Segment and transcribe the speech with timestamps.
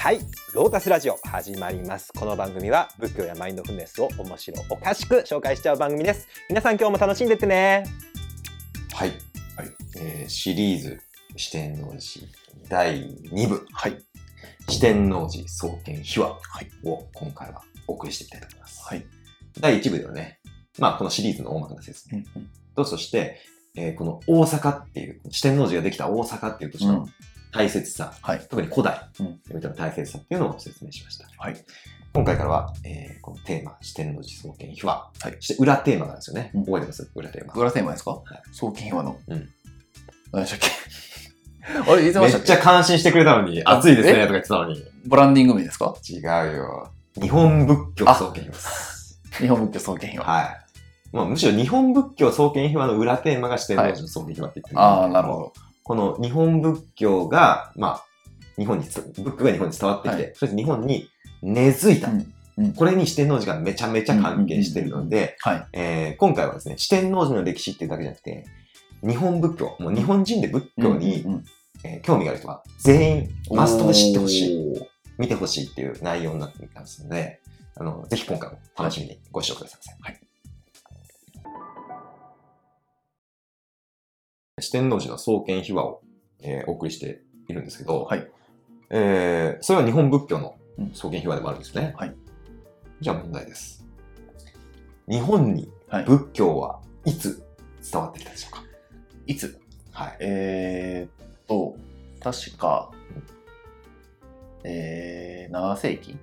[0.00, 0.20] はい、
[0.54, 2.10] ロータスラジオ始まります。
[2.18, 6.26] この番組は仏教やマインドフルネスを面白おかしく紹介しちゃう番組です。
[6.48, 7.84] 皆さん今日も楽しんでってね。
[8.94, 9.10] はい。
[9.58, 9.68] はい。
[9.98, 11.02] えーシリーズ
[11.36, 12.26] 四天王寺
[12.70, 13.66] 第2部。
[13.72, 14.02] はい。
[14.70, 16.30] 四天王寺創建秘話
[16.82, 18.82] を今回はお送りしていきたいと思います。
[18.82, 19.04] はい。
[19.60, 20.40] 第1部ではね、
[20.78, 23.38] まあこのシリーズの大まかな説明うんうんと、そして、
[23.76, 27.06] えーこの大阪っていう、四天王寺ができた大阪っていう土地の
[27.52, 28.40] 大切さ、はい。
[28.48, 31.26] 特に古代うんにおいての大切さっていうのを説明しました。
[31.38, 31.56] はい。
[32.12, 35.10] 今回からは、えーこのテーマ、四天王寺創建秘話。
[35.20, 36.50] はいそして裏テーマなんですよね。
[36.54, 37.10] うん覚えてます？
[37.14, 37.54] 裏テーマ。
[37.54, 38.10] 裏テーマですか？
[38.12, 39.16] はい送金秘話の。
[39.28, 39.48] うん。
[40.32, 40.68] 何でしたっけ？
[41.92, 44.22] あれ、言ってまめっちゃ感心してくれたのに、あ暑いですねえ？
[44.22, 44.82] とか言ってたのに。
[45.06, 45.94] ブランディング名ですか？
[46.08, 46.22] 違う
[46.56, 46.90] よ。
[47.20, 48.56] 日本仏教創建秘話。
[49.38, 50.24] 日本仏教送金秘話。
[50.24, 50.56] はい。
[51.12, 55.52] まあ、むしろ日本仏教創建秘話の裏テーマが四天王寺の創建秘話って言ってるんだけああ、なるほど。
[55.90, 58.04] この日本仏教が、まあ、
[58.56, 61.08] 日本につ、仏教が日本に伝わってきて、はそして日本に
[61.42, 62.12] 根付いた。
[62.12, 65.36] うんうんこれに四天王寺がめちゃめちゃ関係しているので、
[66.18, 68.44] 今回はですね、四天王寺の歴史っていうだけじゃなくて、
[69.02, 71.44] 日本仏教、もう日本人で仏教に、うんうん
[71.84, 74.72] えー興味がある人は全員マストで知ってほしい。
[74.74, 74.82] い。
[75.18, 77.40] 見てほしいっていう内容になっていますので、
[77.76, 79.80] あの、ぜひ今回も楽しみにご視聴ください。
[80.02, 80.20] はい。
[84.60, 86.02] 四天王寺の創建秘話を、
[86.42, 88.26] えーお送りしているんですけど、はい。
[88.90, 91.94] えーそれは日本仏教のうん創建秘話でもあるんですね。
[91.96, 92.14] はい。
[93.00, 93.84] じゃあ問題です。
[95.08, 96.04] 日本にはい。
[96.04, 97.42] 仏教はいつ
[97.90, 98.62] 伝わってきたでしょうか？
[99.26, 99.58] いつ？
[99.92, 100.16] はい。
[100.20, 101.76] えーっと、
[102.22, 102.90] 確か、
[104.64, 106.16] えー、7世紀？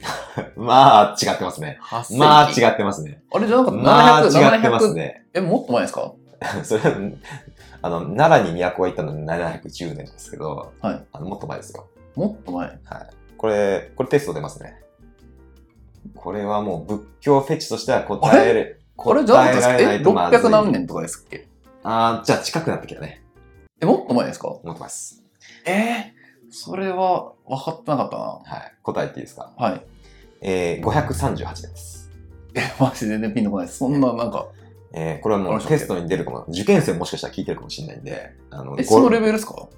[0.56, 1.78] まあ、違ってますね。
[1.82, 3.22] ?8 世紀まあ、違ってますね。
[3.32, 3.80] あれじゃなかった？
[3.82, 5.26] まあ、700違ってます700ね。
[5.34, 6.12] え、もっと前ですか？
[6.64, 6.96] それは、
[7.82, 11.04] あの、奈良に都が行ったのは710年ですけど、はい。
[11.12, 11.86] あのもっと前ですよ。
[12.16, 12.66] もっと前。
[12.66, 12.78] はい。
[13.36, 14.80] これ、これテスト出ますね。
[16.14, 18.80] これはもう仏教フェチとしては答える。
[18.96, 19.24] あれ？
[19.24, 19.68] じゃなかったですか？
[19.68, 21.46] 答えられないえ、とまずい600何年とかですっけ？
[21.84, 23.22] あーじゃあ近くなってきたね。
[23.80, 24.48] え、もっと前ですか？
[24.48, 25.22] 思ってます。
[25.64, 28.24] えー、それは分かってなかったな。
[28.24, 28.74] はい。
[28.82, 29.52] 答えていいですか？
[29.56, 29.82] はい。
[30.40, 32.10] えー、538年です。
[32.54, 33.78] え、マジで全然ピンとこないです。
[33.78, 34.46] そんな、なんか、
[34.92, 36.44] えー、これはもうテストに出るかも。
[36.48, 38.32] 受験生もしかしたら聞いてるかもしれないんで。
[38.50, 39.68] あのえ、そのレベベルですか？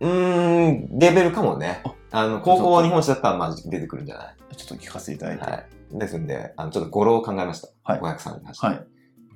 [0.00, 1.94] うーん、レベルかもねあ。
[2.24, 4.56] あの、高校日本史だったらまあ出てくるんじゃない？
[4.56, 5.44] ちょっと聞かせていただいて。
[5.44, 5.50] は
[5.94, 5.98] い。
[5.98, 7.68] ですんで、あの、ちょっと語呂を考えました。
[7.82, 8.66] はい538。
[8.66, 8.86] はい。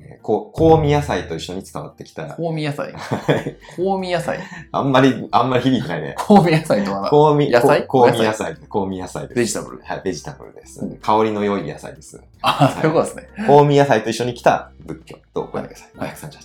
[0.01, 2.27] えーこう香味野菜と一緒に伝わってきた。
[2.27, 2.93] 香味野菜。
[2.93, 4.41] はい香味野菜。
[4.73, 6.15] あんまり、あんまり響いてないね。
[6.19, 7.87] 香味野菜とは香味、野菜？
[7.87, 8.57] こ香味野菜。
[8.57, 9.37] 香味野菜です。
[9.37, 9.83] ベジタブル。
[9.83, 10.97] はい、ベジタブルですうん。
[10.99, 12.21] 香りの良い野菜です。
[12.43, 13.29] あ、そういうことですね。
[13.47, 15.99] 香味野菜と一緒に来た仏教とごめんなさい？
[15.99, 16.41] はい538年。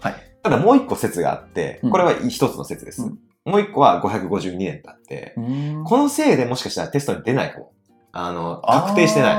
[0.00, 0.14] はい。
[0.42, 3.02] ただもう一個説があってうん、これは一つの説です。
[3.02, 7.72] うんもう一個は552年だって、このせいでもしかしたらテストに出ないかも。
[8.12, 9.34] あの、確定してない。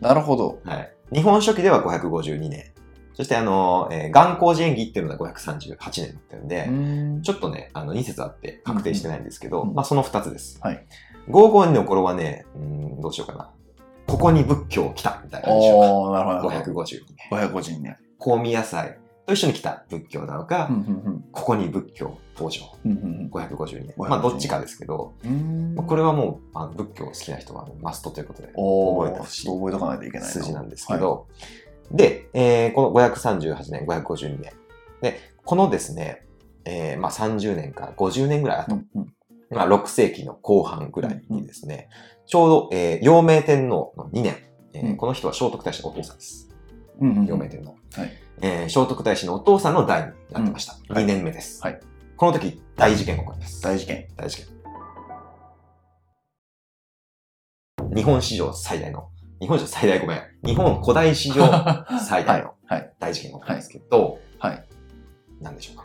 [0.00, 0.58] なるほど。
[0.64, 0.92] はい。
[1.12, 2.72] 日本書紀では552年。
[3.14, 10.58] そしてあの、えー、元光寺演義っていうのが538年だったんで、うんちょっとね、あの、2説あって確定してないんですけど、うんまあその2つです。
[10.62, 10.86] はい。
[11.28, 13.50] 552の頃はね、うん、どうしようかな。
[14.06, 15.88] ここに仏教来たみたいな感じでしょうか。
[15.88, 16.82] どなるほど。
[16.82, 17.00] 552
[17.30, 17.48] 年。
[17.50, 17.96] 550年。
[18.18, 18.98] 香味野菜
[19.30, 20.78] と一緒に来た仏教なのか、うんう
[21.10, 22.60] んここに仏教登場。
[22.84, 23.94] うんうん552年。
[23.96, 25.74] 552まあどっちかですけど、うん。
[25.76, 31.28] まあこれはもうあの仏教好きな人はマストということで覚えてほしい覚えとかないといけない筋なんですけど、
[31.92, 34.52] で、えーこの538年、552年。
[35.00, 36.26] で、このですね、
[36.64, 39.14] えーまあ30年から50年ぐらい後、うんうん。
[39.50, 41.88] まあ6世紀の後半ぐらいにですね、
[42.26, 44.36] ちょうど、えー陽明天皇の2年、
[44.72, 44.96] えーうん。
[44.96, 46.48] この人は聖徳太子のお父さんです。
[47.00, 47.26] うんうん。
[47.26, 47.76] 陽明天皇。
[47.94, 48.10] はい
[48.42, 50.74] えー聖徳太子のお父さんの代になってました。
[50.88, 51.62] うんはい2年目です。
[51.62, 51.80] はい
[52.16, 53.62] この時、大事件が起こります。
[53.62, 54.06] 大事件。
[54.16, 54.46] 大事件。
[57.94, 59.08] 日本史上最大の、
[59.40, 60.22] 日本史上最大ごめん。
[60.44, 61.42] 日本古代史上
[62.06, 62.92] 最大のはい。
[63.00, 64.64] 大事件が起こるんですけど、はい。
[65.40, 65.84] 何でしょうか？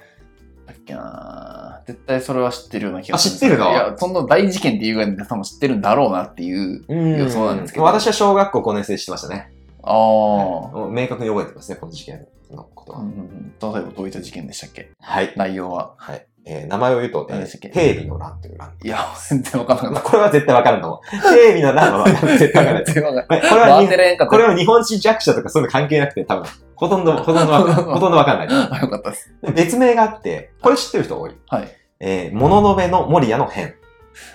[0.68, 3.72] だっけな絶対それは知ってるような気がするあ知ってるの？
[3.72, 6.84] いや、そんな大事件っていうぐらいで多分知ってるんだろうなっていう。
[7.18, 9.52] 予想なんですけど私は小学校5年生で知ってましたね。
[9.84, 13.00] ああ、もう明確に覚えてますね、この事件のことは。
[13.00, 14.92] うんうんうん例えばどういった事件でしたっけ？
[15.00, 15.34] はい。
[15.36, 15.94] 内容は。
[15.98, 16.26] はい。
[16.48, 17.70] えー名前を言うと、えー何でしたっけ？
[17.70, 18.74] 定備の乱という乱。
[18.84, 19.00] いや、
[19.30, 21.00] 全然わからなかっこれは絶対わかると思う。
[21.34, 22.86] 定備の乱は絶対わかる。
[22.88, 23.50] 全然わからない。
[23.50, 24.32] これは回っにてれんかった。
[24.32, 26.46] これは日本史弱者とかそういうの関係なくて、多分、
[26.76, 27.84] ほとんど、 ほとんどわかんない。
[27.96, 28.48] ほとんどわかんない。
[28.50, 29.34] あ、よかったです。
[29.56, 31.32] 別名があって、これ知ってる人多い。
[31.48, 31.68] はい。
[32.00, 33.74] えー、物のべの守屋の変。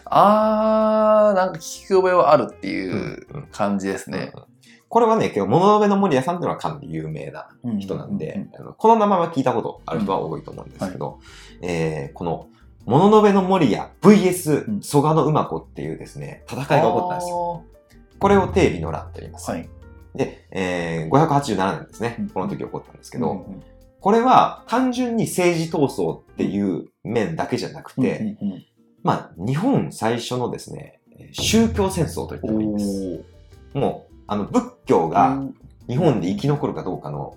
[0.06, 4.32] あー、なんか聞き覚えはあるっていううん感じですね。
[4.90, 7.48] これはね、結構、物のべの守屋さんっていうのはかなり有名な
[7.78, 11.20] 人なんで、この名前は聞いたことある人は多いと思うんですけど、
[11.62, 12.48] えーこの、
[12.87, 17.37] 物の部の守屋うん VS 蘇我の馬子っていうですね、戦いが起こったんですよ。
[17.37, 17.64] よ。
[18.19, 19.48] これを定備の乱と言います。
[19.48, 19.69] はい。
[20.16, 22.28] で、えー、587年ですねうん。
[22.31, 23.62] この時起こったんですけど、うん
[24.00, 28.64] これは単純に政治闘争っていう面だけじゃなくうんて、うんうん
[29.02, 31.00] まあ、日本最初のですね、
[31.32, 33.25] 宗教戦争と言ってもいいです。
[33.75, 35.43] もう、あの、仏教が
[35.88, 37.35] 日本で生き残るかどうかの。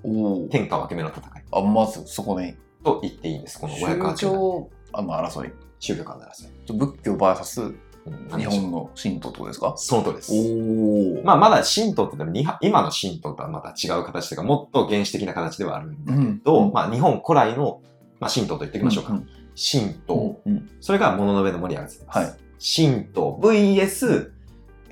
[0.51, 2.53] 天下分け目の戦いあ、まずそこに、
[2.83, 4.15] と言っていいんです、この宗587年。
[4.17, 5.51] 教あの争い。
[5.79, 6.45] 宗教間の争
[6.75, 6.77] い。
[6.77, 7.75] 仏教 VS
[8.05, 9.73] うん日本の神道ってことですか？
[9.77, 10.33] その通りです。
[10.33, 11.23] おお。
[11.23, 17.81] まあ、まだ神道って言ってもに今の神道とはまた違う形というか、もっと原始的な形ではあるんだけど、うんまあ、日本古来の、
[18.19, 19.13] まあ、神道と言っておきましょうか。
[19.13, 19.25] ん
[19.55, 20.37] 神道。
[20.45, 22.05] うんうんそれが物の上の盛り上がりです。
[22.05, 22.33] はい。
[22.59, 24.31] 神道 VS、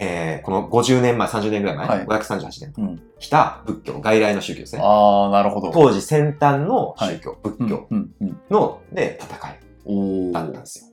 [0.04, 4.82] えー、この50年前、30年ぐらい前、はい538年、うん来た仏教、外来の宗教ですね。
[4.84, 5.70] ああ、なるほど。
[5.72, 10.66] 当時先端の宗教、仏教うんうんの、で戦いだったんで。
[10.66, 10.86] すよ。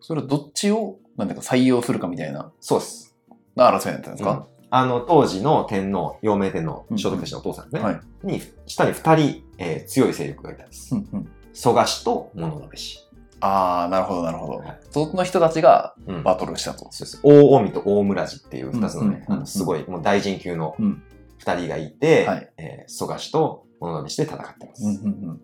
[0.00, 3.16] それはどっちを、なんていうか採用するかみたいな、そうです。
[3.54, 7.88] な争いだったんですうんかあの、当時の天皇、陽明天皇う、ん聖徳太子のお父さんですね。
[7.88, 8.00] はい。
[8.24, 10.92] に、下に二人、えー強い勢力がいたんです。
[10.94, 11.28] うんうん。
[11.52, 12.98] 蘇我氏と物部氏。
[13.40, 14.78] ああ、なるほど、なるほどはい。
[14.90, 16.78] その人たちがうんバトルしたと。
[16.78, 17.20] そうです。
[17.22, 21.02] 大近江と大村寺っていう二つのね、うんうんうんあのすごい、もう大臣級のうん
[21.38, 24.84] 二人がいて、はいえー蘇我氏と物部氏で戦ってます。
[24.84, 25.40] うんうんうん。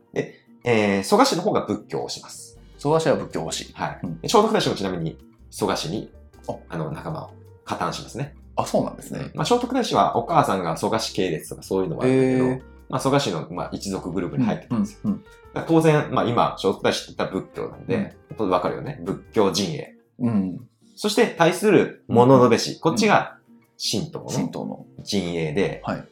[0.64, 2.58] えー蘇我氏の方が仏教をします。
[2.78, 3.72] 蘇我氏は仏教推し。
[3.75, 4.00] はい。
[4.02, 5.19] うん聖徳太子もちなみに
[5.50, 6.12] 蘇我氏に
[6.48, 7.31] あ、あの、仲間を
[7.64, 8.34] 加担しますね。
[8.56, 9.31] あ、そうなんですね。
[9.34, 15.00] まあ、聖徳太子はお母さんが蘇我氏系列とかそういうのはあるんだけど、まあ、蘇我氏の、まあ、一族グループに入ってたんですよ。
[15.04, 15.24] うんうん
[15.66, 19.00] 当然、まあ今、聖徳太子ってたら仏教なんで、わかるよね。
[19.02, 19.94] 仏教陣営。
[20.18, 20.60] うん。
[20.96, 22.78] そして対する物部氏。
[22.78, 23.38] こっちが
[23.78, 24.20] 神道
[24.66, 24.84] の。
[25.02, 26.04] 陣営で、はい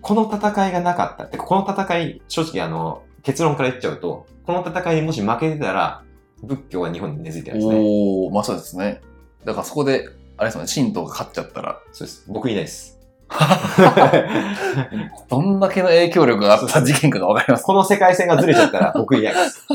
[0.00, 1.26] この戦いがなかった。
[1.26, 6.04] てかこの戦い、正直あの、結論から言っちゃうと、この戦いにもし負けてたら、
[6.42, 7.80] 仏教は日本に根付いてないですね。
[7.80, 9.00] おお、まあそうですね。
[9.44, 12.24] だからそこで、あれですよね、神道が勝っちゃったら、そうです。
[12.28, 12.97] 僕いないです。
[15.28, 17.64] どんだけの影響力があった事件かがわかります。
[17.64, 19.66] この世界線がずれちゃったら僕いないです。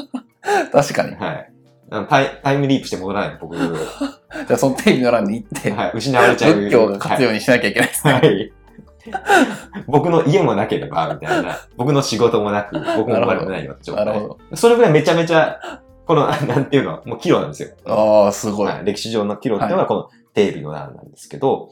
[0.72, 1.16] 確かに。
[1.16, 1.50] はい。
[2.10, 3.70] タイタイムリープして戻らないと僕、は
[4.48, 6.56] じゃあそのテレビの欄に行って、い、失われちゃう。
[6.56, 8.14] 仏教が勝つようにしなきゃいけないですね。
[8.14, 8.26] はい。
[8.26, 8.54] はい
[9.88, 11.60] 僕の家もなければ、みたいな。
[11.76, 14.56] 僕の仕事もなく、僕も生まれてないよって状態なるほど。
[14.56, 17.70] それぐらいめちゃめちゃ、この、 なんていうの、もう岐路なんですよ。
[17.86, 18.68] ああ、すごい。
[18.68, 21.70] はい歴史上の岐路っていうのはこの定備の乱なんですけど、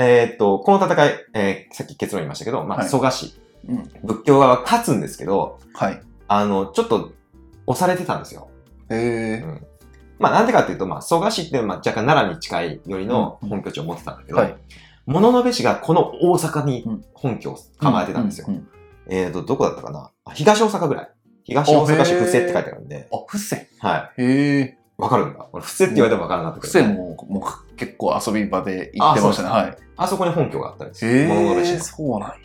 [0.00, 3.34] えーっと、この戦い、えーさっき結論言いましたけど、まあ、はい蘇我氏、
[3.68, 6.00] うん仏教側は勝つんですけど、はい。
[6.28, 7.12] あの、ちょっと
[7.66, 8.48] 押されてたんですよ。
[8.90, 9.44] へえ。
[10.18, 14.56] まあ、なんでかっていうと、まあ、蘇我氏っていうのは、まあ、若干奈良に近いよりのうん本拠地を持ってたんだけど、はい。
[15.06, 18.46] 物部氏がこの大阪に本拠を構えてたんですよ。
[18.48, 18.68] うううん
[19.10, 20.12] えーと、どこだったかな？
[20.24, 21.10] あ東大阪ぐらい。
[21.44, 23.68] 東大阪市布施って書いてあるんで、あ、伏せ。
[23.78, 24.77] はへえ。
[24.98, 25.02] い。
[25.02, 25.46] わかるんだ。
[25.52, 29.48] 俺、布施って言われてもわからなかった伏けど、せも、もう結構遊び場で行ってましたね。
[29.48, 29.76] あはい。
[29.96, 31.28] あそこに本拠があったんですよ。
[31.28, 32.36] 物部氏のそうなんや。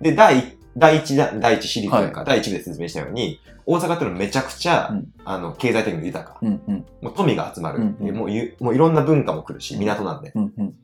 [0.00, 6.38] で、第一、第一だ、第一シリーズというか、第一部で説明したように、大阪っていうのはめちゃくちゃ、うんあの、経済的に豊か。
[6.42, 6.84] うんうん。
[7.00, 10.32] もう富が集まる、うんうんでもうゆもういろんな文化も来るし、港なんで。
[10.34, 10.74] うんうん。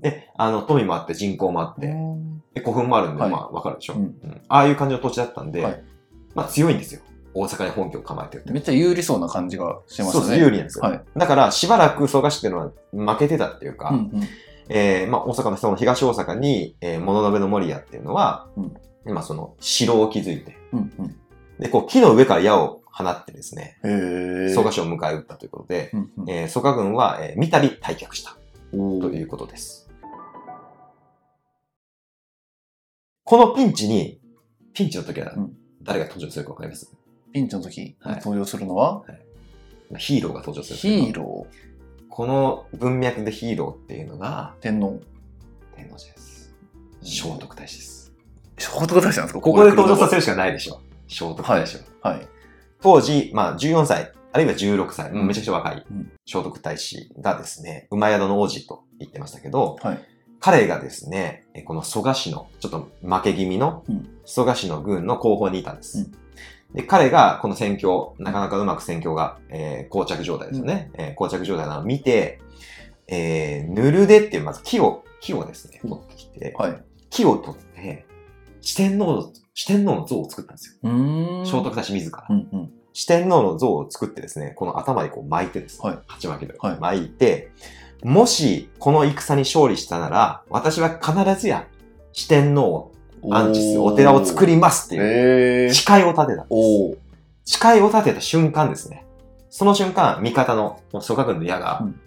[0.00, 1.92] で、あの、富もあって人口もあって、
[2.54, 5.84] で古墳もあるんで、はいまあ、わかるでしょ、うんうんああいう感じの土地だったんで、はい
[6.34, 7.00] まあ、強いんですよ。
[7.34, 8.52] 大阪に本拠を構えてるって。
[8.52, 10.24] めっちゃ有利そうな感じがしてましたね。
[10.24, 10.84] そうです、有利なんですよ。
[10.84, 11.02] はい。
[11.16, 14.22] だから、しばらく蘇我氏っていうのは負けてたっていうか、うんうん。
[14.68, 18.74] えーまあ、大阪の人の東大阪に、えー、物部の守屋っていうのは、うん
[19.12, 21.16] まあ、その、城を築いて、うんうん。
[21.58, 23.78] で、こう、木の上から矢を放ってですね。
[24.54, 28.36] 蘇我氏を迎え撃ったということで、うんうんえー蘇我軍は、えー、三度退却した
[28.70, 28.76] と
[29.10, 29.88] いうことです。
[33.24, 34.20] このピンチに、
[34.72, 36.92] ピンチの時はうん誰が登場するかわかります、
[37.32, 39.02] ピンチの時、はい登場するのは、
[39.96, 40.78] ヒーローが登場する。
[40.78, 41.46] ヒーロ
[42.08, 45.00] この文脈でヒーローっていうのがー、天皇。
[45.76, 46.52] 天皇寺です。
[47.02, 48.12] 聖徳太子です。
[48.58, 49.40] 聖徳太子なんですか？
[49.40, 50.16] ここで登場させる。
[50.16, 50.80] るしかないでしょ。
[51.08, 52.10] 聖徳太子は。
[52.12, 52.28] はい。
[52.82, 59.98] 当時、まあ14歳、あるいは16歳、もうめちゃくちゃ若いうん聖徳太子がですね、馬宿の王子と言ってましたけど、はい。
[60.40, 66.10] 彼がですね、えこの蘇我氏の、ちょっと負け気味のうん蘇我氏の軍の後方にいたんです。
[66.70, 70.90] うんで、彼がこの戦況、なかなかうまく戦況が、えー膠着状態ですよね。
[70.94, 72.40] えー膠着状態なのを見て、
[73.06, 76.82] えー、ぬるでっていう、まず木を、木をですね、うん取ってきて、はい。
[77.10, 78.06] 木を取って、
[78.60, 80.78] 四天王、四天王の像を作ったんですよ。
[80.82, 81.46] うーん。
[81.46, 82.26] 聖徳太子自ら。
[82.28, 82.70] うんうん。
[82.92, 87.50] 四天王の像を作ってですね、この頭にこう巻いてですね、はい鉢巻きではい巻いて、
[88.02, 91.66] もしこの戦に勝利したなら、私は必ずや
[92.12, 92.87] 四天王を
[93.30, 95.74] 安置するお寺を作りますっていう。
[95.74, 96.54] 誓いを立てたんで
[97.44, 97.58] す。
[97.60, 99.06] 誓いを立てた瞬間ですね、
[99.50, 102.00] その瞬間、味方の蘇我軍の矢が、うん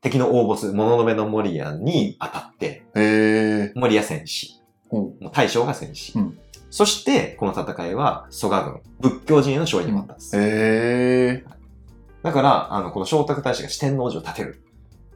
[0.00, 3.72] 敵の大ボス、物の目の守屋に当たって、へえ。
[3.74, 4.60] 守屋戦死。
[4.90, 6.12] ほもう大将が戦死。
[6.18, 10.36] うんそして、この戦いは蘇我軍、仏教人への勝利に終わったんです。
[10.36, 11.44] へえ。
[12.24, 14.62] だから、あの、この聖徳太子が四天王寺を建てる。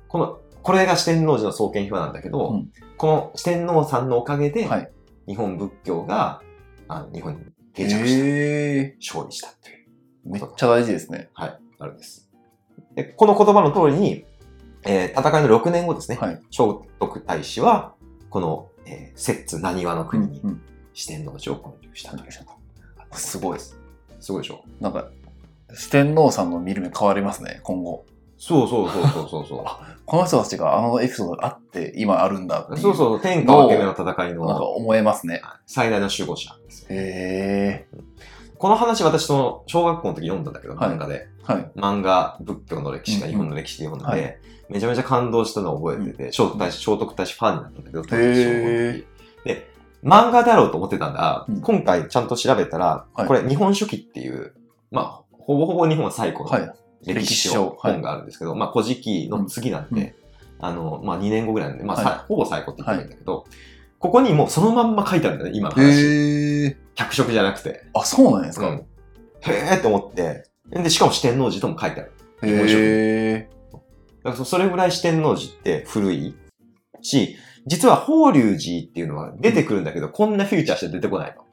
[0.06, 4.90] この、これが四天王寺の創建秘話なんだけど、うんこの四天王さんのおかげで、はい
[5.28, 6.42] 日本仏教が、
[6.88, 7.40] あの、日本に
[7.74, 8.00] 定着した。
[8.00, 8.96] へえ。
[9.00, 9.86] 勝利したっていう。
[10.24, 11.28] めっちゃ大事ですね。
[11.34, 12.28] はい、あるんです。
[12.94, 14.24] で、この言葉の通りに、
[14.84, 16.40] えー戦いの6年後ですね、はい。
[16.50, 17.94] 聖徳太子は、
[18.30, 20.62] この、えー、摂津何和の国にうん
[20.94, 22.30] 四天王寺を建立したという。
[23.12, 23.58] すごい。
[23.58, 25.10] すごいでしょなんか、
[25.72, 28.04] 四天王さんの見る目変わりますね、今後。
[28.38, 29.64] そうそうそうそうそうそう。
[30.06, 32.78] この人たちがあのエピソードがあって今あるんだっていう。
[32.78, 35.42] そうそう、天下分け目の戦いなんかの思えますね。
[35.66, 36.86] 最大の守護者ですよ。
[36.90, 37.98] へえ。
[38.56, 41.28] この話私その小学校の時読んだんだけど、はい漫画で。
[41.42, 41.70] はい。
[41.76, 49.70] 漫画、仏教の歴史かうん日本の歴史で読んで、はいめちゃめちゃ感動したのを覚えてて、聖徳太子、聖徳太子ファンになったんだけど、当で、
[50.04, 54.54] 漫画だろうと思ってたんだ、うん今回ちゃんと調べたら、はいこれ日本書紀っていう、
[54.90, 56.74] まあ、ほぼほぼ日本最古はいの
[57.04, 60.14] 歴史書本があるんですけど、まあ、古事記の次なんで、
[60.58, 63.44] あの、まあ、2年後ぐらいなんで、まあ、さはほぼ最古って言ってもいいんだけど、
[63.98, 66.76] ここにもうそのまんま書いてあるんだね、今の話。
[66.94, 67.84] 脚色じゃなくて。
[67.94, 68.68] あ、そうなんですか？
[68.68, 68.84] うん
[69.40, 72.12] へーって思って、で、しかも四天王寺とも書いてある。
[72.42, 73.50] へえ。
[74.24, 76.34] だからそれぐらい四天王寺って古い
[77.00, 77.36] し、
[77.66, 81.44] 実は法隆寺っていうのは出てくるんだけど、こんなフューチャーして出てこないの。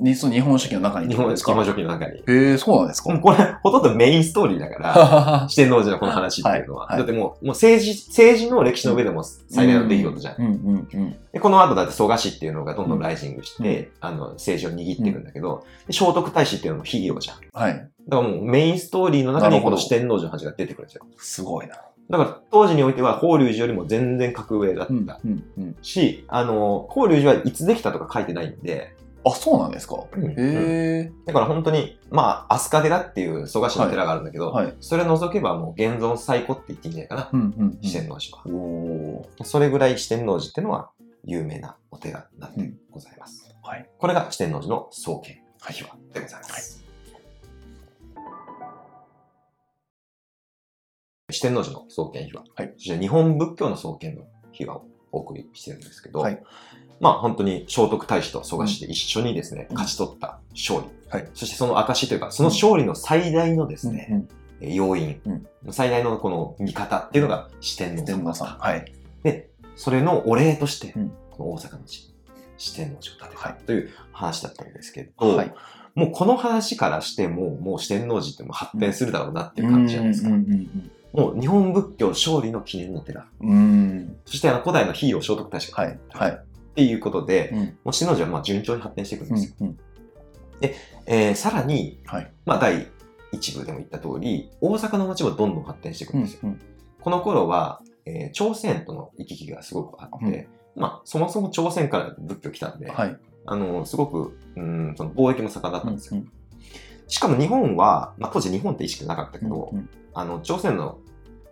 [0.00, 2.18] 日本書紀の中に日本書紀の中に。
[2.18, 3.18] へえ、そうなんですか。
[3.18, 6.86] これ、ほとんどメインストーリーだから、 は四天王寺のこの話っていうのは。
[6.86, 10.34] はいはいだってもう、もう政治、政治の歴史の上でも最大の出来事じゃん。
[10.38, 11.16] うんうんうん。
[11.32, 17.40] で、この後だって蘇我氏っていうのがどんどんライジングして、あの、政治を握っていくんだけど、で聖徳太子っていうのも非業じゃん。
[17.40, 17.88] だかはい。
[18.08, 21.04] らもうメインストーリーの中にこの四天王寺の話が出てくるんですよ。
[21.16, 21.74] すごいな。
[22.10, 24.92] だから当時においては法隆寺よりも全然格上だった。
[24.92, 25.76] うんうんうん。
[25.82, 28.94] し、あの、法隆寺はいつできたとか書いてないんで、
[29.24, 30.04] あ、そうなんですか？
[30.12, 31.12] うんへえ。
[31.26, 34.74] だから本当に、まあ、飛鳥寺っていう蘇我氏の寺があるんだけど、はい。
[34.80, 37.78] それ除けばもう現存最古って言っていいんじゃないかな、うんうんうん。
[37.82, 38.42] 四天王寺は。
[38.46, 40.90] おおそれぐらい四天王寺っていうのは
[41.24, 43.54] 有名なお寺なんでございます。
[43.64, 43.68] ー。
[43.68, 43.90] はい。
[43.98, 46.84] これが四天王寺の創建秘話でございます。
[51.30, 52.44] 四天王寺の創建秘話。
[52.54, 54.22] はいそして日本仏教の創建の
[54.52, 56.42] 秘話をお送りしてるんですけど、はい
[57.00, 60.86] まあ本当に聖徳太子と蘇我氏で一緒にですね、うん勝ち取った勝利。
[61.08, 64.28] はいそしてその証というか、その勝利の最大のですね、うん
[64.60, 68.58] え要因、うん最大のこの味方っていうのが四天王天皇様さん。
[68.58, 68.92] はい。
[69.22, 72.12] で、それのお礼として、うんこの大阪の地、
[72.56, 75.54] 四天王寺を建てたはいという話だったんですけど、はい。
[75.94, 80.28] もうこの話からしても、もう四天王寺ってもう発展するだろうなっていう感じじゃないですか。
[80.28, 83.26] うんうんもう日本仏教勝利の記念の寺。
[83.40, 83.50] うん。
[83.50, 84.16] うん。
[84.24, 85.98] そしてあの古代のヒーロー聖徳太子がはい。
[86.10, 86.32] はい。
[86.32, 86.36] っ
[86.74, 89.54] ていうことで、うんもう四天王寺はまあ順調に発展していくんですよ。
[89.60, 89.78] うん。
[91.06, 92.32] えーさらに、はい。
[92.46, 92.86] まあ第
[93.32, 96.40] 一部でも言った通り、大阪の街もどんどん発展していくうんんですよ。
[96.44, 96.60] うん。
[97.00, 103.16] この頃は、えー朝鮮との行き来がすごくあって、まあ、そもそも朝鮮から仏教来たんで、はい。
[103.46, 106.20] あの、すごく、うん、その貿易も盛んだったんですよ。
[106.20, 106.32] うん
[107.10, 110.98] しかも日本は、まあ、当時日本って意識なかったけど、うんあの、朝鮮の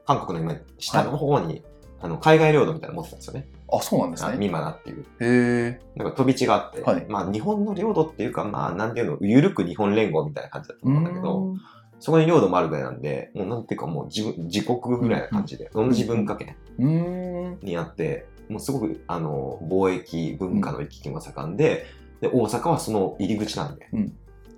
[0.07, 1.63] 韓国の今、下の方に、
[2.01, 3.49] あの、海外領土みたいなの持ってたんですよね。
[3.73, 4.37] あ、そうなんですね。
[4.37, 5.01] ミマナっていう。
[5.03, 5.81] へえ。
[5.97, 11.61] なんか飛び地があって、はいまあ日本の領土っていうか、まあなんていうの、ゆるく日本連合みたいな感じだと思うんだけど、うん
[11.99, 16.55] そこに領土もあるぐらいなんで、もうなんていうかもう自分、自国ぐらいな感じで、同じ文化圏。
[16.79, 21.87] にあって、もうすごく、あの、貿易、文化の行き来も盛んで、
[22.21, 24.13] で、大阪はその入り口なんで、うん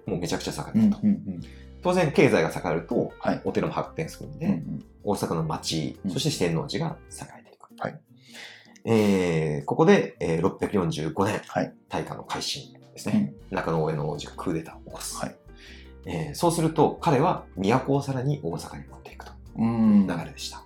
[0.06, 1.06] もうめちゃくちゃ栄うんえてたと。
[1.06, 1.40] うん
[1.80, 7.70] 当然、経済が栄えると、はいお寺も発展するんで、うんうん大阪の町、うんそして四天王寺が栄えていく。
[7.78, 8.00] はい
[8.84, 13.32] えー、ここで、えー、645年、はい大化の改新ですね。
[13.50, 15.16] 中野上野王子がクーデターを起こす。
[15.18, 15.36] はい
[16.04, 20.02] えーそうすると、彼は都をさらに大阪に持っていくとうん。
[20.02, 20.62] いう流れでした。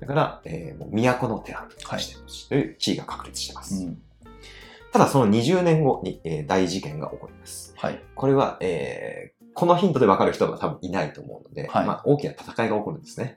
[0.00, 3.84] だから、えーもう都の寺としてという地位が確立しています。
[3.84, 4.02] うん。
[4.92, 7.74] ただ、その20年後に、えー大事件が起こります。
[7.76, 8.02] はい。
[8.16, 13.36] これは、えーこのヒントで分かる人が多分いないと思うので、はいまあ、大きな戦いが起こるんですね。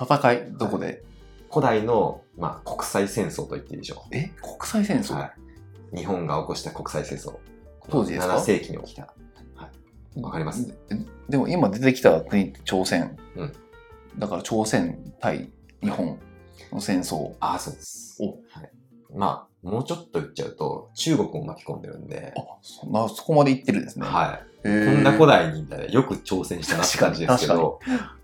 [0.00, 1.02] 戦い、どこで？
[1.52, 4.30] 古代の、まあ、国際戦争と言っていいでしょえ？
[4.40, 5.00] 国際戦う。
[5.00, 5.14] 争？
[5.14, 5.32] は
[5.92, 5.96] い。
[5.98, 7.36] 日本が起こした国際戦争。
[7.88, 9.12] 当時ですか？7世紀に起きた。
[9.56, 9.68] は
[10.16, 10.20] い。
[10.20, 10.66] わかります？
[10.68, 10.74] で
[11.28, 13.16] でも今出てきた国って朝鮮。
[13.36, 13.52] うん
[14.18, 15.50] だから朝鮮対
[15.82, 16.18] 日本
[16.72, 17.34] の戦争。
[17.40, 18.16] ああ、そうです。
[18.20, 18.70] おはい。
[19.14, 24.06] まあ、もうちょっと言っちゃうと、中国も巻き込んでるんで、あ、そんな、そこまで行ってるんですね。
[24.06, 24.46] はい。
[24.60, 27.80] いこんな古代にみたいな、よく挑戦したなって感じですけど、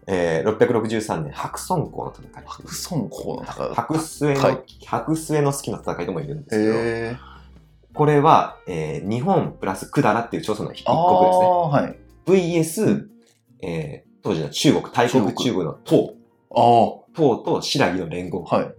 [0.07, 2.45] えー、663年、白村江の戦い。
[2.71, 3.75] 白村江の戦い。
[3.75, 7.19] 白末の、はい白末の好きな戦いとも言うんですけど、
[7.95, 11.47] これは、えー日本プラス百済っていう朝鮮の一あ国ですね。
[11.47, 11.99] あ、はい。
[12.27, 13.07] VS、
[13.63, 16.15] えー当時の中国、大国中国の唐。
[17.15, 18.43] 唐と新羅の連合。
[18.43, 18.75] はい。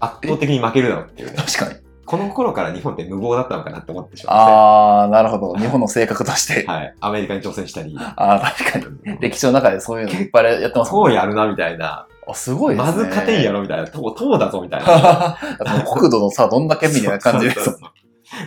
[0.00, 1.36] 圧倒的に負けるだろうっていうね。
[1.38, 1.86] 確かに。
[2.04, 4.52] この頃から日本って無謀だったのかなって思ってしまって。
[4.52, 5.54] ああ、なるほど。
[5.56, 6.64] 日本の性格として。
[6.64, 6.94] はい。
[7.00, 7.96] アメリカに挑戦したり。
[7.98, 9.18] ああ、確かに。
[9.18, 11.10] 歴史の中でそういうのいっぱいやってますもんね。
[11.10, 12.06] こうやるなみたいな。
[12.28, 12.92] あ、すごいですね。
[12.92, 13.88] まず勝てんやろみたいな。
[13.88, 15.36] 唐唐だぞみたいな。
[15.92, 17.74] 国土の差どんだけみたいな感じですそう。
[17.74, 17.90] そうそう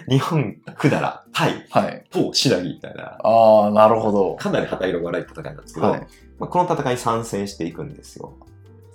[0.10, 1.02] 日本、百済、
[1.34, 2.04] タイ、はい。
[2.12, 3.18] 唐、新羅みたいな。
[3.24, 4.36] ああ、なるほど。
[4.36, 6.08] かなり旗色が悪い戦いなんですけど、はい。
[6.38, 8.34] まあ、この戦いに参戦していくんですよ。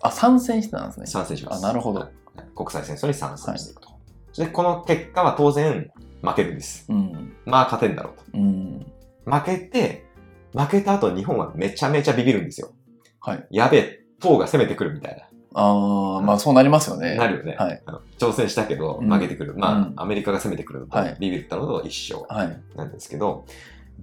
[0.03, 1.07] あ、参戦してたんですね。
[1.07, 1.65] 参戦します。
[1.65, 2.09] あなるほどはい
[2.55, 3.89] 国際戦争に参戦していくと。
[4.37, 5.91] で、この結果は当然
[6.23, 6.87] 負けるんです。
[6.89, 7.37] うん。
[7.45, 8.87] まあ勝てんだろううん。
[9.25, 9.31] と。
[9.31, 10.07] 負けて、
[10.55, 12.73] 負けた後日本はめちゃめちゃビビるんですよ。
[13.21, 13.47] はい。
[13.51, 15.25] やべえ、唐が攻めてくるみたいな。
[15.57, 17.15] ああ、まあそうなりますよね。
[17.15, 17.55] なるよね。
[17.55, 17.83] はい
[18.19, 19.55] 挑戦したけどうん負けてくる。
[19.55, 22.63] まあ、うんアメリカが攻めてくるのとはいビビったのと一緒はい。
[22.77, 23.47] なんですけど、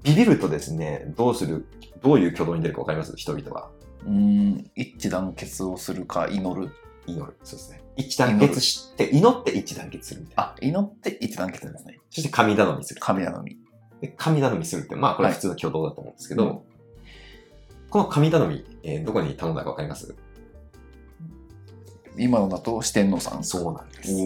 [0.03, 1.65] ビビるとですね、どうする、
[2.01, 3.13] どういう挙動に出るかわかります？
[3.17, 3.69] 人々は。
[4.05, 4.71] うん。
[4.75, 6.71] 一致団結をするか祈る。
[7.07, 7.37] 祈る。
[7.43, 7.81] そうですね。
[7.95, 10.43] 一致団結して、祈って一致団結するみたいな。
[10.43, 11.99] あ、祈って一致団結ですね。
[12.09, 13.01] そして神頼みする。
[13.01, 13.57] 神頼み。
[14.01, 16.61] で神頼みするって、まあこれは普通の挙動だと思うんですけど、はいうん
[17.91, 20.15] この神頼み、えーどこに頼んだかわかります？
[22.17, 23.43] 今のだと四天王さん。
[23.43, 24.13] そうなんです。
[24.15, 24.23] お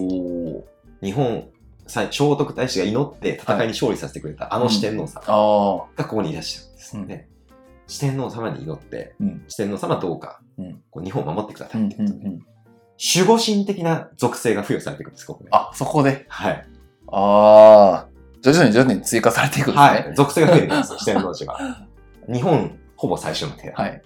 [0.58, 0.67] お。
[1.01, 1.50] 日本、
[1.88, 5.24] 最聖徳太子が祈って戦いに勝利させてくれたあの四天王さん。
[5.24, 7.27] がここにいらっしゃるんですね。
[7.88, 12.46] 四天王様に祈って、うん四天王様どうか、うんこう日本を守ってくださうんいってことで、うんうん。
[12.97, 15.49] 守護神的な属性が付与されていくんです、ここで。
[15.51, 16.25] あ、そこで？
[16.29, 16.65] はい。
[17.11, 18.07] ああ。
[18.41, 19.81] 徐々に徐々に追加されていくんですね。
[19.81, 20.13] はい。
[20.15, 21.87] 属性が増えていくんですよ、四天王寺は。
[22.31, 23.75] 日本、ほぼ最初の寺。
[23.75, 24.01] はい。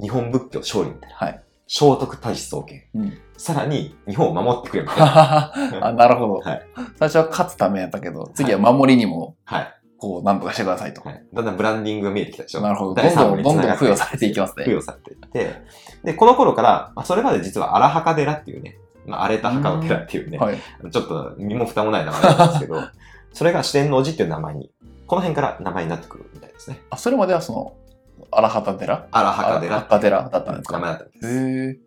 [0.00, 1.14] 日本仏教勝利の寺。
[1.14, 1.42] はい。
[1.66, 2.84] 聖徳太子創建。
[2.94, 3.18] うん。
[3.36, 6.34] さらに、日本を守ってくれる あ、なるほど。
[6.38, 6.62] はい
[6.98, 9.77] 最初は勝つためやったけど、次は守りにも、はい。
[9.98, 11.00] こう、なんとかしてくださいと。
[11.02, 11.22] はい。
[11.32, 12.60] だんだんブランディングが見えてきたでしょ？
[12.60, 12.94] なるほど。
[12.94, 14.64] ど第んどん、どんどん付与されていきますね。
[14.64, 15.62] 付与されていって、
[16.04, 20.58] で、この頃から、まあ、それまで実は荒墓寺っていうね、まあ、荒れた墓の寺っていうね、はい。
[20.90, 22.80] ちょっと身も蓋もない名前なんですけど、
[23.32, 24.70] それが四天王寺っていう名前に、
[25.06, 26.80] この辺から名前になってくるみたいですね。
[26.90, 27.72] あ、それまではその、
[28.30, 29.06] 荒畑寺？
[29.10, 29.72] 荒墓寺。
[29.76, 30.74] 荒墓寺だったんですか？
[30.74, 31.26] 名前だったんです。
[31.26, 31.78] へえ。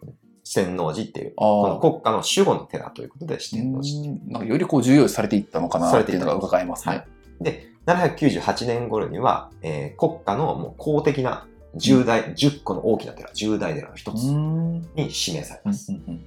[0.44, 1.80] 四天王寺っていう、あこのあ。
[1.80, 3.96] 国家の守護の寺ということで四天王寺。
[4.00, 7.06] うんなんかよりこう重要視されていったのかなっていうのが伺えますはね
[7.40, 7.44] い。。
[7.44, 14.36] で、798年頃には、えー国家のもう公的な重大、10個の大きな寺、重大寺の一つうん。
[14.36, 15.92] うんに指名されうんます。
[15.92, 16.26] うん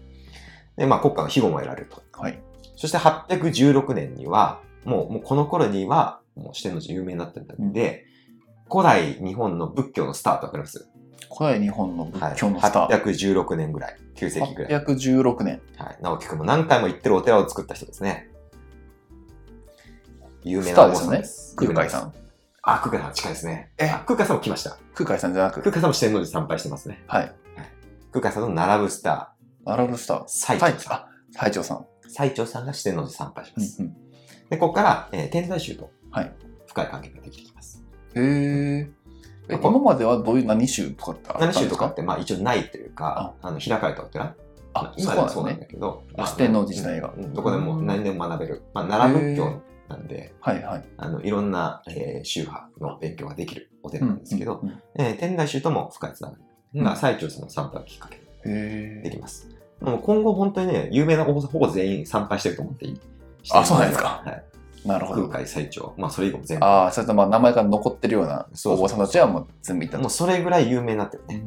[0.77, 2.03] で、まあ国家の庇護も得られると。
[2.21, 2.41] はい。
[2.77, 8.07] そして816年には、もう、もうこの頃には、もう四天王寺有名になってたんで、
[8.71, 10.89] 古代日本の仏教のスタートわかります
[11.37, 12.37] 古代日本の仏はい。
[12.37, 12.95] 教のスタート。
[12.95, 13.97] 816年ぐらい。
[14.17, 14.85] 9世紀ぐらい。
[14.85, 15.61] 816年。
[15.77, 15.99] はい。
[16.01, 18.31] 直樹くんも何回も行ってるお寺を作った人ですね。
[20.45, 21.57] 有名スなです。
[21.57, 22.13] 空海さん。
[22.63, 23.71] あ、空海さん近いですね。
[23.79, 24.77] えあ空海さんも来ました。
[24.95, 25.61] 空海さんじゃなく。
[25.61, 27.03] 空海さんも四天王寺参拝してますね。
[27.07, 27.33] はい。
[28.13, 30.25] 空海さんと並ぶスタアラブスターー、。
[30.27, 30.93] 最最澄さん。
[30.95, 31.87] あ、最長さん。
[32.09, 33.83] 最澄さんが四天王寺参拝します。
[33.83, 33.97] うん
[34.51, 36.33] で、ここから、えー天台宗とはい
[36.67, 37.83] 深い関係ができてきます。
[38.15, 38.25] うん。
[38.25, 38.91] へ
[39.49, 39.59] え。
[39.63, 41.65] 今まではどういう何宗とかってあったん何ですか？
[41.65, 44.25] 宗とかって、まあ一応ないというか、あの開かれたお寺。
[44.75, 45.59] まあ、今ではそうなん。
[45.61, 48.63] だけど、あ四天王寺自体がうんどこでもうん何でも学べる。
[48.75, 50.85] まあ奈良仏教なんで、はいはい。
[50.97, 56.45] あの、いろんな、えー宗派の勉強ができるお寺なんですけど、うんうんえー天台宗とも深いつながり
[56.81, 59.09] うんが最澄さんの参拝をきっかけにへえ。
[59.09, 59.49] できます。
[59.81, 63.01] もう今後本当にね、有名なお坊さんほぼ全員参拝してると思っていい。
[63.53, 64.45] あそうなんですかはい。
[64.87, 65.29] なるほど。
[65.29, 65.95] 空海最長。
[65.97, 66.65] まあそれ以後も全部。
[66.65, 70.11] ああ、それとまあ名前が残ってるようなお坊さんたちはもう全部いたともう。
[70.11, 71.43] それぐらい有名になってるね。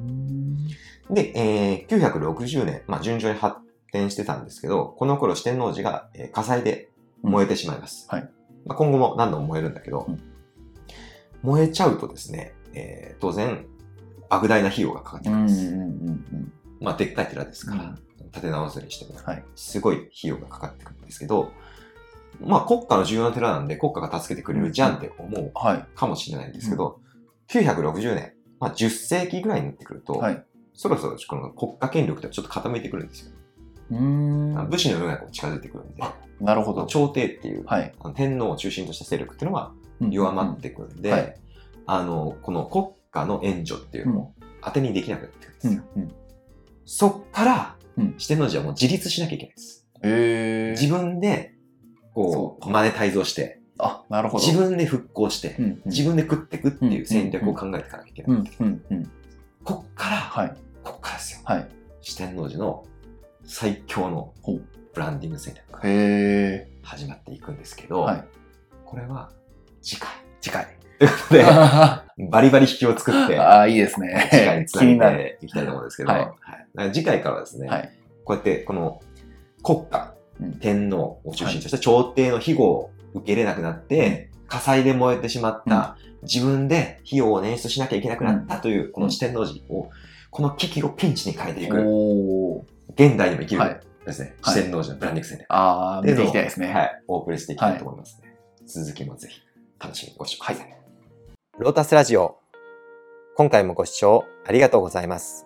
[1.09, 3.57] で、えー、960年、まあ順調に発
[3.91, 6.89] 展してたんですけど、この頃四天王寺が、えー火災で
[7.23, 8.07] 燃えてしまいます。
[8.11, 8.29] うんはい
[8.65, 10.21] まあ、今後も何度も燃えるんだけど、うん
[11.43, 13.67] 燃えちゃうとですね、えー当然、
[14.29, 15.65] 莫大な費用がかかってうんうんきます。
[15.67, 17.95] うんうんまあ、でっかい寺ですから、うん
[18.31, 19.43] 建て直すにしても、はい。
[19.55, 21.51] すごい費用がかかってくるんですけど、
[22.41, 25.85] まあ国家の重要な寺なんで国家が助けてくれるじゃんって思うはい。
[25.95, 26.99] かもしれないんですけど、
[27.49, 30.43] 960年、まあ10世紀ぐらいになってくると、はい。
[30.73, 33.31] そろそろこの国家権力ってちょっと傾いてくるんですよ。
[33.91, 34.69] うーん。
[34.69, 36.03] 武士の世が近づいてくるんで、
[36.39, 36.85] なるほど。
[36.85, 37.93] 朝廷っていう、はい。
[38.15, 41.35] 天皇を中心とした勢力っていうのは弱まってくるんで、うんはい
[41.89, 45.83] あの、この国家の援助っていうのを当てにできなくなってくるんですよ。
[45.95, 46.11] うんうん。
[46.85, 49.87] そっから、うん四天王寺はもう自立しなきゃいけないです。
[50.81, 51.53] 自分で、
[52.13, 54.45] こそうう、マネタイズをして、あ、なるほど。
[54.45, 58.37] 自分で復興して、うんうん自分で食っていくっていう戦略を考えていかなきゃいけない。
[58.37, 59.11] うんうんうん。
[59.63, 60.53] こっから、はい。
[60.83, 61.41] こっからですよ。
[61.45, 61.67] はい。
[62.01, 62.85] 四天王寺の
[63.47, 64.33] 最強の
[64.93, 65.79] ブランディング戦略が。
[66.83, 68.23] 始まっていくんですけど、はい。
[68.85, 69.31] これは
[69.81, 70.09] 次回。
[70.41, 70.67] 次回。
[70.99, 71.43] ということで、
[72.29, 74.65] バリバリ引きを作って、ああ、いいです次回ねに。
[74.65, 77.91] つなげていきたいと思うんですけど、はい次回からはですね、はい。
[78.23, 79.01] こうやってこの
[79.63, 89.89] 国家、うん天皇を中心とした朝廷の庇護を受け入れなくなって、火災で燃えてしまった、自分で費用を捻出しなきゃいけなくなったという、この四天王寺を、
[90.29, 91.77] この危機をピンチに変えていく。
[92.93, 95.51] 現代にも生きるはいですね、はい四天王寺のブランディング戦略。
[95.51, 96.73] ああ、見ていきたいですね。
[96.73, 98.35] はい、お送りしていきたいと思いますね。
[98.65, 99.41] 続きもぜひ
[99.79, 100.77] 楽しみにご視聴ください。
[101.59, 102.37] ロータスラジオ。
[103.35, 105.45] 今回もご視聴ありがとうございます。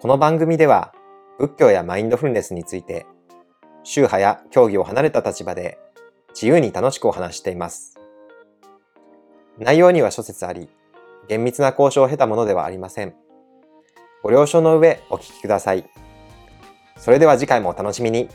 [0.00, 0.92] この番組では
[1.38, 3.06] 仏教やマインドフルネスについて
[3.82, 5.78] 宗派や教義を離れた立場で
[6.34, 7.98] 自由に楽しくお話しています。
[9.58, 10.68] 内容には諸説あり、
[11.28, 13.14] 厳密な交渉を経たものではありません。
[14.26, 15.84] ご了承の上お聞きください。
[16.96, 18.28] それでは次回もお楽しみに。